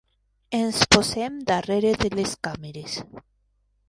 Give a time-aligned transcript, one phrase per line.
[0.59, 2.97] Ens posem darrere de les càmeres.